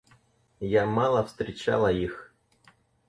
[0.59, 2.33] Я мало встречала их.